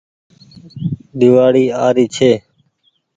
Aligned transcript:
ۮيوآڙي 1.19 1.63
آ 1.85 1.87
ري 1.95 2.05
ڇي 2.15 2.31